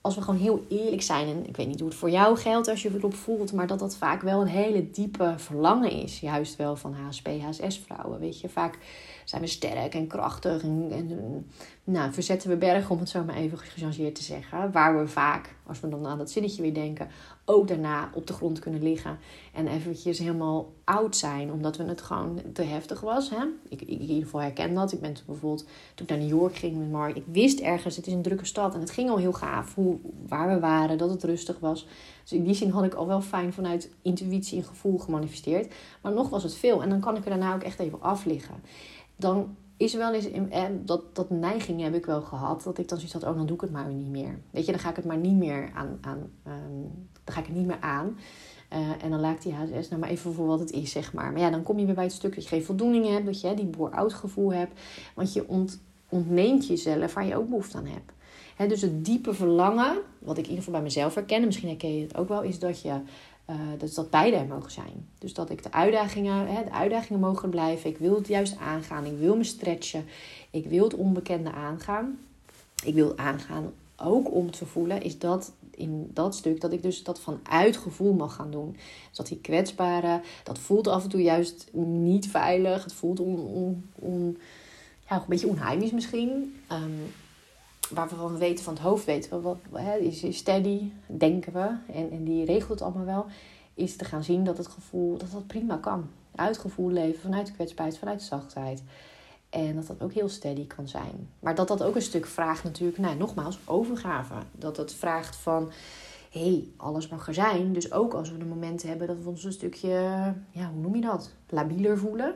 als 0.00 0.14
we 0.14 0.22
gewoon 0.22 0.40
heel 0.40 0.64
eerlijk 0.68 1.02
zijn. 1.02 1.28
En 1.28 1.46
ik 1.46 1.56
weet 1.56 1.66
niet 1.66 1.80
hoe 1.80 1.88
het 1.88 1.98
voor 1.98 2.10
jou 2.10 2.36
geldt 2.36 2.68
als 2.68 2.82
je 2.82 2.90
erop 2.94 3.14
voelt. 3.14 3.52
Maar 3.52 3.66
dat 3.66 3.78
dat 3.78 3.96
vaak 3.96 4.22
wel 4.22 4.40
een 4.40 4.46
hele 4.46 4.90
diepe 4.90 5.34
verlangen 5.36 5.90
is. 5.90 6.20
Juist 6.20 6.56
wel 6.56 6.76
van 6.76 6.94
HSP, 6.94 7.28
HSS 7.40 7.78
vrouwen. 7.78 8.20
Weet 8.20 8.40
je, 8.40 8.48
vaak 8.48 8.78
zijn 9.28 9.42
we 9.42 9.48
sterk 9.48 9.94
en 9.94 10.06
krachtig. 10.06 10.62
En, 10.62 11.46
nou, 11.84 12.12
verzetten 12.12 12.50
we 12.50 12.56
bergen, 12.56 12.90
om 12.90 12.98
het 12.98 13.08
zo 13.08 13.24
maar 13.24 13.36
even 13.36 13.58
gechangeerd 13.58 14.14
te 14.14 14.22
zeggen. 14.22 14.72
Waar 14.72 14.98
we 14.98 15.08
vaak 15.08 15.54
als 15.66 15.80
we 15.80 15.88
dan 15.88 16.06
aan 16.06 16.18
dat 16.18 16.30
zinnetje 16.30 16.62
weer 16.62 16.74
denken, 16.74 17.08
ook 17.44 17.68
daarna 17.68 18.10
op 18.14 18.26
de 18.26 18.32
grond 18.32 18.58
kunnen 18.58 18.82
liggen. 18.82 19.18
En 19.52 19.66
eventjes 19.66 20.18
helemaal 20.18 20.72
oud 20.84 21.16
zijn, 21.16 21.52
omdat 21.52 21.76
we 21.76 21.84
het 21.84 22.02
gewoon 22.02 22.40
te 22.52 22.62
heftig 22.62 23.00
was. 23.00 23.30
Hè? 23.30 23.44
Ik, 23.68 23.80
ik 23.82 23.88
in 23.88 24.00
ieder 24.00 24.24
geval 24.24 24.40
herken 24.40 24.74
dat. 24.74 24.92
Ik 24.92 25.00
ben 25.00 25.14
toen 25.14 25.24
bijvoorbeeld, 25.26 25.66
toen 25.94 26.06
ik 26.06 26.08
naar 26.08 26.18
New 26.18 26.28
York 26.28 26.56
ging 26.56 26.76
met 26.76 26.90
Mark, 26.90 27.16
ik 27.16 27.24
wist 27.32 27.60
ergens, 27.60 27.96
het 27.96 28.06
is 28.06 28.12
een 28.12 28.22
drukke 28.22 28.46
stad. 28.46 28.74
En 28.74 28.80
het 28.80 28.90
ging 28.90 29.10
al 29.10 29.18
heel 29.18 29.32
gaaf 29.32 29.74
hoe, 29.74 29.98
waar 30.28 30.48
we 30.48 30.60
waren, 30.60 30.98
dat 30.98 31.10
het 31.10 31.24
rustig 31.24 31.58
was. 31.58 31.86
Dus 32.22 32.32
in 32.32 32.44
die 32.44 32.54
zin 32.54 32.70
had 32.70 32.84
ik 32.84 32.94
al 32.94 33.06
wel 33.06 33.20
fijn 33.20 33.52
vanuit 33.52 33.90
intuïtie 34.02 34.58
en 34.58 34.64
gevoel 34.64 34.98
gemanifesteerd. 34.98 35.74
Maar 36.02 36.12
nog 36.12 36.28
was 36.28 36.42
het 36.42 36.54
veel. 36.54 36.82
En 36.82 36.88
dan 36.88 37.00
kan 37.00 37.16
ik 37.16 37.24
er 37.24 37.30
daarna 37.30 37.54
ook 37.54 37.62
echt 37.62 37.78
even 37.78 38.02
afliggen. 38.02 38.54
Dan 39.18 39.56
is 39.76 39.94
wel 39.94 40.14
eens, 40.14 40.30
eh, 40.30 40.64
dat, 40.84 41.14
dat 41.14 41.30
neiging 41.30 41.82
heb 41.82 41.94
ik 41.94 42.06
wel 42.06 42.22
gehad, 42.22 42.62
dat 42.62 42.78
ik 42.78 42.88
dan 42.88 42.98
zoiets 42.98 43.14
had, 43.14 43.24
oh 43.24 43.36
dan 43.36 43.46
doe 43.46 43.56
ik 43.56 43.62
het 43.62 43.70
maar 43.70 43.92
niet 43.92 44.10
meer. 44.10 44.38
Weet 44.50 44.66
je, 44.66 44.72
dan 44.72 44.80
ga 44.80 44.90
ik 44.90 44.96
het 44.96 45.04
maar 45.04 45.16
niet 45.16 45.36
meer 45.36 45.70
aan, 45.74 45.98
aan 46.00 46.18
um, 46.46 47.08
dan 47.24 47.34
ga 47.34 47.40
ik 47.40 47.46
het 47.46 47.56
niet 47.56 47.66
meer 47.66 47.80
aan. 47.80 48.18
Uh, 48.72 49.04
en 49.04 49.10
dan 49.10 49.20
laat 49.20 49.42
die 49.42 49.52
HSS 49.52 49.88
nou 49.88 50.00
maar 50.00 50.10
even 50.10 50.34
voor 50.34 50.46
wat 50.46 50.60
het 50.60 50.70
is, 50.70 50.90
zeg 50.90 51.12
maar. 51.12 51.32
Maar 51.32 51.40
ja, 51.40 51.50
dan 51.50 51.62
kom 51.62 51.78
je 51.78 51.86
weer 51.86 51.94
bij 51.94 52.04
het 52.04 52.12
stuk 52.12 52.34
dat 52.34 52.42
je 52.42 52.48
geen 52.48 52.64
voldoening 52.64 53.06
hebt, 53.06 53.26
dat 53.26 53.40
je 53.40 53.54
die 53.54 53.66
bore-out 53.66 54.14
gevoel 54.14 54.52
hebt. 54.52 54.80
Want 55.14 55.32
je 55.32 55.48
ont, 55.48 55.80
ontneemt 56.08 56.66
jezelf 56.66 57.14
waar 57.14 57.26
je 57.26 57.36
ook 57.36 57.48
behoefte 57.48 57.76
aan 57.76 57.86
hebt. 57.86 58.12
He, 58.56 58.66
dus 58.66 58.80
het 58.80 59.04
diepe 59.04 59.34
verlangen, 59.34 59.98
wat 60.18 60.38
ik 60.38 60.44
in 60.44 60.50
ieder 60.50 60.64
geval 60.64 60.72
bij 60.72 60.82
mezelf 60.82 61.14
herken, 61.14 61.44
misschien 61.44 61.68
herken 61.68 61.94
je 61.94 62.02
het 62.02 62.16
ook 62.16 62.28
wel, 62.28 62.42
is 62.42 62.58
dat 62.58 62.82
je 62.82 63.00
uh, 63.50 63.56
dus 63.78 63.94
dat 63.94 64.10
beide 64.10 64.36
er 64.36 64.46
mogen 64.46 64.70
zijn. 64.70 65.08
Dus 65.18 65.34
dat 65.34 65.50
ik 65.50 65.62
de 65.62 65.72
uitdagingen, 65.72 66.46
hè, 66.46 66.64
de 66.64 66.72
uitdagingen 66.72 67.20
mogen 67.20 67.50
blijven. 67.50 67.90
Ik 67.90 67.98
wil 67.98 68.14
het 68.14 68.28
juist 68.28 68.56
aangaan. 68.58 69.04
Ik 69.04 69.18
wil 69.18 69.36
me 69.36 69.44
stretchen. 69.44 70.04
Ik 70.50 70.66
wil 70.66 70.84
het 70.84 70.94
onbekende 70.94 71.52
aangaan. 71.52 72.18
Ik 72.84 72.94
wil 72.94 73.16
aangaan 73.16 73.72
ook 73.96 74.34
om 74.34 74.50
te 74.50 74.66
voelen, 74.66 75.02
is 75.02 75.18
dat 75.18 75.52
in 75.70 76.10
dat 76.14 76.34
stuk 76.34 76.60
dat 76.60 76.72
ik 76.72 76.82
dus 76.82 77.02
dat 77.02 77.20
vanuit 77.20 77.76
gevoel 77.76 78.12
mag 78.12 78.34
gaan 78.34 78.50
doen. 78.50 78.72
Dus 79.08 79.16
dat 79.16 79.26
die 79.26 79.40
kwetsbare, 79.40 80.20
dat 80.44 80.58
voelt 80.58 80.86
af 80.86 81.02
en 81.02 81.08
toe 81.08 81.22
juist 81.22 81.68
niet 81.72 82.30
veilig. 82.30 82.84
Het 82.84 82.92
voelt 82.92 83.20
on, 83.20 83.84
ja, 85.08 85.16
een 85.16 85.22
beetje 85.26 85.48
onheimisch 85.48 85.90
misschien. 85.90 86.60
Um, 86.72 87.12
waarvan 87.88 88.32
we 88.32 88.38
weten 88.38 88.64
van 88.64 88.74
het 88.74 88.82
hoofd 88.82 89.04
weten 89.04 89.30
we 89.30 89.40
wat 89.40 89.58
hè, 89.72 89.96
is, 89.96 90.36
steady, 90.36 90.90
denken 91.06 91.52
we. 91.52 91.92
En, 91.92 92.10
en 92.10 92.24
die 92.24 92.44
regelt 92.44 92.82
allemaal 92.82 93.04
wel. 93.04 93.26
Is 93.74 93.96
te 93.96 94.04
gaan 94.04 94.24
zien 94.24 94.44
dat 94.44 94.58
het 94.58 94.66
gevoel 94.66 95.16
dat 95.16 95.32
dat 95.32 95.46
prima 95.46 95.76
kan. 95.76 96.08
Uit 96.34 96.58
gevoel 96.58 96.90
leven, 96.90 97.20
vanuit 97.20 97.52
kwetsbaarheid, 97.52 97.98
vanuit 97.98 98.22
zachtheid. 98.22 98.82
En 99.50 99.74
dat 99.74 99.86
dat 99.86 100.02
ook 100.02 100.12
heel 100.12 100.28
steady 100.28 100.66
kan 100.66 100.88
zijn. 100.88 101.28
Maar 101.40 101.54
dat 101.54 101.68
dat 101.68 101.82
ook 101.82 101.94
een 101.94 102.02
stuk 102.02 102.26
vraagt 102.26 102.64
natuurlijk, 102.64 102.98
nou 102.98 103.16
nogmaals, 103.16 103.58
overgave. 103.64 104.34
Dat 104.52 104.76
het 104.76 104.94
vraagt 104.94 105.36
van, 105.36 105.70
hey, 106.38 106.68
alles 106.76 107.08
mag 107.08 107.28
er 107.28 107.34
zijn. 107.34 107.72
Dus 107.72 107.92
ook 107.92 108.14
als 108.14 108.30
we 108.30 108.38
de 108.38 108.44
momenten 108.44 108.88
hebben 108.88 109.06
dat 109.06 109.16
we 109.22 109.28
ons 109.28 109.44
een 109.44 109.52
stukje, 109.52 109.88
ja, 110.50 110.70
hoe 110.72 110.80
noem 110.80 110.94
je 110.94 111.00
dat? 111.00 111.34
Labieler 111.48 111.98
voelen. 111.98 112.34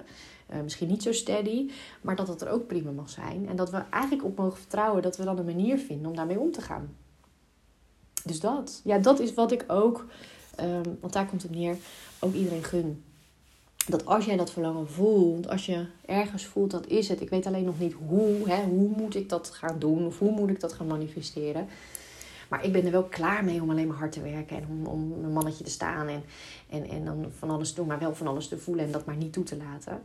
Uh, 0.52 0.60
misschien 0.62 0.88
niet 0.88 1.02
zo 1.02 1.12
steady, 1.12 1.70
maar 2.00 2.16
dat 2.16 2.28
het 2.28 2.40
er 2.40 2.50
ook 2.50 2.66
prima 2.66 2.90
mag 2.90 3.10
zijn. 3.10 3.48
En 3.48 3.56
dat 3.56 3.70
we 3.70 3.82
eigenlijk 3.90 4.24
op 4.24 4.36
mogen 4.36 4.58
vertrouwen 4.58 5.02
dat 5.02 5.16
we 5.16 5.24
dan 5.24 5.38
een 5.38 5.44
manier 5.44 5.78
vinden 5.78 6.06
om 6.10 6.16
daarmee 6.16 6.38
om 6.38 6.52
te 6.52 6.60
gaan. 6.60 6.96
Dus 8.24 8.40
dat. 8.40 8.80
Ja, 8.84 8.98
dat 8.98 9.20
is 9.20 9.34
wat 9.34 9.52
ik 9.52 9.64
ook, 9.66 10.06
um, 10.60 10.98
want 11.00 11.12
daar 11.12 11.26
komt 11.26 11.42
het 11.42 11.50
neer, 11.50 11.76
ook 12.20 12.34
iedereen 12.34 12.64
gun. 12.64 13.04
Dat 13.86 14.06
als 14.06 14.24
jij 14.24 14.36
dat 14.36 14.50
verlangen 14.50 14.88
voelt, 14.88 15.48
als 15.48 15.66
je 15.66 15.86
ergens 16.06 16.44
voelt 16.44 16.70
dat 16.70 16.86
is 16.86 17.08
het, 17.08 17.20
ik 17.20 17.30
weet 17.30 17.46
alleen 17.46 17.64
nog 17.64 17.78
niet 17.78 17.94
hoe, 18.08 18.48
hè, 18.48 18.64
hoe 18.64 18.88
moet 18.96 19.14
ik 19.14 19.28
dat 19.28 19.50
gaan 19.50 19.78
doen 19.78 20.06
of 20.06 20.18
hoe 20.18 20.30
moet 20.30 20.50
ik 20.50 20.60
dat 20.60 20.72
gaan 20.72 20.86
manifesteren. 20.86 21.68
Maar 22.52 22.64
ik 22.64 22.72
ben 22.72 22.84
er 22.84 22.90
wel 22.90 23.04
klaar 23.04 23.44
mee 23.44 23.62
om 23.62 23.70
alleen 23.70 23.86
maar 23.86 23.96
hard 23.96 24.12
te 24.12 24.22
werken 24.22 24.56
en 24.56 24.66
om, 24.68 24.86
om 24.86 25.24
een 25.24 25.32
mannetje 25.32 25.64
te 25.64 25.70
staan 25.70 26.08
en, 26.08 26.22
en, 26.70 26.88
en 26.88 27.04
dan 27.04 27.26
van 27.38 27.50
alles 27.50 27.68
te 27.68 27.74
doen, 27.74 27.86
maar 27.86 27.98
wel 27.98 28.14
van 28.14 28.26
alles 28.26 28.48
te 28.48 28.58
voelen 28.58 28.84
en 28.84 28.92
dat 28.92 29.04
maar 29.04 29.16
niet 29.16 29.32
toe 29.32 29.44
te 29.44 29.56
laten 29.56 30.02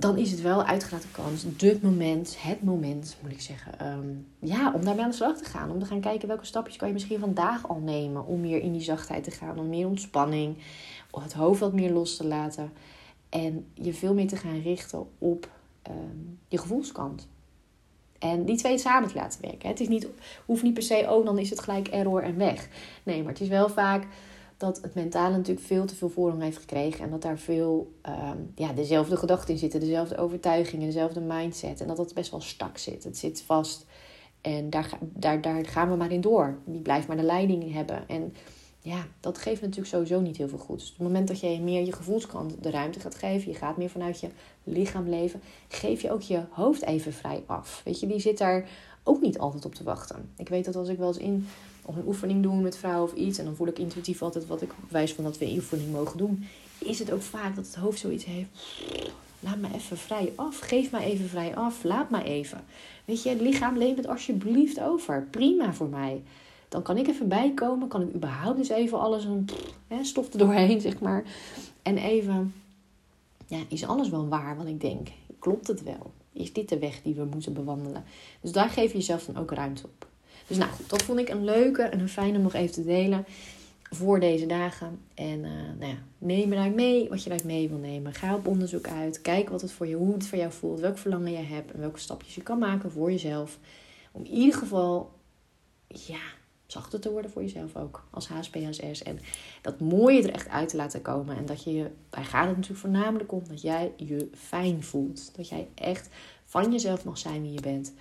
dan 0.00 0.16
is 0.16 0.30
het 0.30 0.40
wel 0.40 0.64
uitgelaten 0.64 1.10
kans, 1.12 1.42
het 1.42 1.82
moment, 1.82 2.42
het 2.42 2.62
moment 2.62 3.16
moet 3.22 3.32
ik 3.32 3.40
zeggen, 3.40 3.78
ehm, 3.78 4.08
ja, 4.38 4.72
om 4.74 4.84
daarmee 4.84 5.04
aan 5.04 5.10
de 5.10 5.16
slag 5.16 5.36
te 5.36 5.44
gaan. 5.44 5.70
Om 5.70 5.78
te 5.78 5.84
gaan 5.84 6.00
kijken 6.00 6.28
welke 6.28 6.44
stapjes 6.44 6.76
kan 6.76 6.88
je 6.88 6.94
misschien 6.94 7.18
vandaag 7.18 7.68
al 7.68 7.78
nemen 7.78 8.26
om 8.26 8.40
meer 8.40 8.62
in 8.62 8.72
die 8.72 8.80
zachtheid 8.80 9.24
te 9.24 9.30
gaan, 9.30 9.58
om 9.58 9.68
meer 9.68 9.86
ontspanning, 9.86 10.56
of 11.10 11.22
het 11.22 11.32
hoofd 11.32 11.60
wat 11.60 11.72
meer 11.72 11.92
los 11.92 12.16
te 12.16 12.26
laten 12.26 12.72
en 13.28 13.66
je 13.74 13.94
veel 13.94 14.14
meer 14.14 14.28
te 14.28 14.36
gaan 14.36 14.60
richten 14.60 15.06
op 15.18 15.48
ehm, 15.82 15.96
je 16.48 16.58
gevoelskant. 16.58 17.28
En 18.20 18.44
die 18.44 18.56
twee 18.56 18.78
samen 18.78 19.08
te 19.08 19.14
laten 19.14 19.40
werken. 19.40 19.68
Het 19.68 19.80
is 19.80 19.88
niet, 19.88 20.08
hoeft 20.46 20.62
niet 20.62 20.74
per 20.74 20.82
se, 20.82 21.06
oh, 21.08 21.24
dan 21.24 21.38
is 21.38 21.50
het 21.50 21.60
gelijk 21.60 21.88
error 21.88 22.22
en 22.22 22.36
weg. 22.36 22.68
Nee, 23.02 23.22
maar 23.22 23.32
het 23.32 23.40
is 23.40 23.48
wel 23.48 23.68
vaak 23.68 24.06
dat 24.60 24.80
het 24.82 24.94
mentale 24.94 25.36
natuurlijk 25.36 25.66
veel 25.66 25.84
te 25.84 25.94
veel 25.94 26.08
voorrang 26.08 26.42
heeft 26.42 26.58
gekregen. 26.58 27.04
En 27.04 27.10
dat 27.10 27.22
daar 27.22 27.38
veel 27.38 27.92
um, 28.08 28.52
ja, 28.54 28.72
dezelfde 28.72 29.16
gedachten 29.16 29.54
in 29.54 29.60
zitten, 29.60 29.80
dezelfde 29.80 30.16
overtuigingen, 30.16 30.86
dezelfde 30.86 31.20
mindset. 31.20 31.80
En 31.80 31.86
dat 31.86 31.96
dat 31.96 32.14
best 32.14 32.30
wel 32.30 32.40
stak 32.40 32.78
zit. 32.78 33.04
Het 33.04 33.18
zit 33.18 33.42
vast. 33.42 33.86
En 34.40 34.70
daar, 34.70 34.98
daar, 35.00 35.40
daar 35.40 35.66
gaan 35.66 35.90
we 35.90 35.96
maar 35.96 36.12
in 36.12 36.20
door. 36.20 36.58
Die 36.64 36.80
blijft 36.80 37.06
maar 37.06 37.16
de 37.16 37.22
leiding 37.22 37.72
hebben. 37.72 38.08
En 38.08 38.34
ja, 38.82 39.06
dat 39.20 39.38
geeft 39.38 39.60
natuurlijk 39.60 39.88
sowieso 39.88 40.20
niet 40.20 40.36
heel 40.36 40.48
veel 40.48 40.58
goed. 40.58 40.78
Dus 40.78 40.90
op 40.90 40.96
het 40.96 41.06
moment 41.06 41.28
dat 41.28 41.40
je 41.40 41.60
meer 41.60 41.84
je 41.84 41.92
gevoelskant 41.92 42.62
de 42.62 42.70
ruimte 42.70 43.00
gaat 43.00 43.14
geven, 43.14 43.52
je 43.52 43.58
gaat 43.58 43.76
meer 43.76 43.90
vanuit 43.90 44.20
je 44.20 44.28
lichaam 44.64 45.08
leven, 45.08 45.40
geef 45.68 46.02
je 46.02 46.12
ook 46.12 46.22
je 46.22 46.42
hoofd 46.50 46.82
even 46.82 47.12
vrij 47.12 47.42
af. 47.46 47.80
Weet 47.84 48.00
je, 48.00 48.06
die 48.06 48.20
zit 48.20 48.38
daar 48.38 48.68
ook 49.02 49.20
niet 49.20 49.38
altijd 49.38 49.64
op 49.64 49.74
te 49.74 49.84
wachten. 49.84 50.30
Ik 50.36 50.48
weet 50.48 50.64
dat 50.64 50.76
als 50.76 50.88
ik 50.88 50.98
wel 50.98 51.08
eens 51.08 51.16
in 51.16 51.46
of 51.82 51.96
een 51.96 52.06
oefening 52.06 52.42
doen 52.42 52.62
met 52.62 52.76
vrouwen 52.76 53.12
of 53.12 53.18
iets. 53.18 53.38
En 53.38 53.44
dan 53.44 53.56
voel 53.56 53.66
ik 53.66 53.78
intuïtief 53.78 54.22
altijd 54.22 54.46
wat 54.46 54.62
ik 54.62 54.70
wijs 54.88 55.12
van 55.12 55.24
dat 55.24 55.38
we 55.38 55.44
een 55.44 55.56
oefening 55.56 55.92
mogen 55.92 56.18
doen. 56.18 56.44
Is 56.78 56.98
het 56.98 57.12
ook 57.12 57.22
vaak 57.22 57.56
dat 57.56 57.66
het 57.66 57.74
hoofd 57.74 57.98
zoiets 57.98 58.24
heeft. 58.24 58.48
Laat 59.40 59.56
me 59.56 59.68
even 59.74 59.96
vrij 59.96 60.32
af. 60.34 60.58
Geef 60.58 60.90
me 60.90 60.98
even 60.98 61.28
vrij 61.28 61.56
af. 61.56 61.84
Laat 61.84 62.10
me 62.10 62.22
even. 62.22 62.64
Weet 63.04 63.22
je, 63.22 63.28
het 63.28 63.40
lichaam 63.40 63.78
leent 63.78 63.96
het 63.96 64.06
alsjeblieft 64.06 64.80
over. 64.80 65.26
Prima 65.30 65.72
voor 65.72 65.88
mij. 65.88 66.22
Dan 66.70 66.82
kan 66.82 66.96
ik 66.96 67.08
even 67.08 67.28
bijkomen. 67.28 67.88
Kan 67.88 68.02
ik 68.02 68.14
überhaupt 68.14 68.58
eens 68.58 68.68
even 68.68 69.00
alles 69.00 69.24
een 69.24 69.48
hè, 69.88 70.04
stof 70.04 70.32
er 70.32 70.38
doorheen, 70.38 70.80
zeg 70.90 71.00
maar. 71.00 71.24
En 71.82 71.98
even, 71.98 72.54
ja, 73.46 73.58
is 73.68 73.86
alles 73.86 74.08
wel 74.08 74.28
waar 74.28 74.56
wat 74.56 74.66
ik 74.66 74.80
denk? 74.80 75.08
Klopt 75.38 75.66
het 75.66 75.82
wel? 75.82 76.12
Is 76.32 76.52
dit 76.52 76.68
de 76.68 76.78
weg 76.78 77.02
die 77.02 77.14
we 77.14 77.24
moeten 77.24 77.52
bewandelen? 77.52 78.04
Dus 78.40 78.52
daar 78.52 78.68
geef 78.68 78.92
je 78.92 78.98
jezelf 78.98 79.24
dan 79.24 79.36
ook 79.36 79.50
ruimte 79.50 79.84
op. 79.84 80.08
Dus 80.46 80.56
nou 80.56 80.70
goed, 80.70 80.90
dat 80.90 81.02
vond 81.02 81.18
ik 81.18 81.28
een 81.28 81.44
leuke 81.44 81.82
en 81.82 82.00
een 82.00 82.08
fijne 82.08 82.36
om 82.36 82.42
nog 82.42 82.54
even 82.54 82.72
te 82.72 82.84
delen 82.84 83.24
voor 83.90 84.20
deze 84.20 84.46
dagen. 84.46 85.00
En 85.14 85.38
uh, 85.38 85.50
nou 85.78 85.90
ja, 85.90 85.98
neem 86.18 86.52
eruit 86.52 86.74
mee 86.74 87.08
wat 87.08 87.22
je 87.22 87.26
eruit 87.26 87.44
mee 87.44 87.68
wil 87.68 87.78
nemen. 87.78 88.14
Ga 88.14 88.34
op 88.34 88.46
onderzoek 88.46 88.88
uit. 88.88 89.20
Kijk 89.20 89.48
wat 89.48 89.60
het 89.60 89.72
voor 89.72 89.86
je, 89.86 89.94
hoe 89.94 90.12
het 90.12 90.26
voor 90.26 90.38
jou 90.38 90.52
voelt. 90.52 90.80
Welk 90.80 90.98
verlangen 90.98 91.32
je 91.32 91.38
hebt. 91.38 91.72
En 91.72 91.80
welke 91.80 91.98
stapjes 91.98 92.34
je 92.34 92.42
kan 92.42 92.58
maken 92.58 92.90
voor 92.90 93.10
jezelf. 93.10 93.58
Om 94.12 94.24
in 94.24 94.30
ieder 94.30 94.58
geval, 94.58 95.10
ja, 95.86 96.20
zachter 96.72 97.00
te 97.00 97.10
worden 97.10 97.30
voor 97.30 97.42
jezelf 97.42 97.76
ook. 97.76 98.04
Als 98.10 98.28
HSPHS. 98.28 99.02
En 99.02 99.18
dat 99.62 99.80
mooie 99.80 100.22
er 100.22 100.34
echt 100.34 100.48
uit 100.48 100.68
te 100.68 100.76
laten 100.76 101.02
komen. 101.02 101.36
En 101.36 101.46
dat 101.46 101.64
je 101.64 101.72
je, 101.72 101.90
daar 102.10 102.24
gaat 102.24 102.46
het 102.46 102.56
natuurlijk 102.56 102.80
voornamelijk 102.80 103.32
om, 103.32 103.42
dat 103.48 103.62
jij 103.62 103.92
je 103.96 104.28
fijn 104.34 104.82
voelt. 104.82 105.36
Dat 105.36 105.48
jij 105.48 105.68
echt 105.74 106.08
van 106.44 106.72
jezelf 106.72 107.04
mag 107.04 107.18
zijn 107.18 107.42
wie 107.42 107.52
je 107.52 107.60
bent 107.60 107.92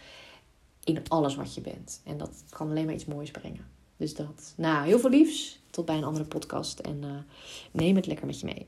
in 0.83 1.09
alles 1.09 1.35
wat 1.35 1.55
je 1.55 1.61
bent. 1.61 2.01
En 2.03 2.17
dat 2.17 2.43
kan 2.49 2.69
alleen 2.69 2.85
maar 2.85 2.93
iets 2.93 3.05
moois 3.05 3.31
brengen. 3.31 3.67
Dus 3.97 4.15
dat. 4.15 4.53
Nou, 4.57 4.85
heel 4.85 4.99
veel 4.99 5.09
liefs. 5.09 5.59
Tot 5.69 5.85
bij 5.85 5.97
een 5.97 6.03
andere 6.03 6.25
podcast. 6.25 6.79
En 6.79 7.01
uh, 7.03 7.11
neem 7.71 7.95
het 7.95 8.05
lekker 8.05 8.25
met 8.25 8.39
je 8.39 8.45
mee. 8.45 8.67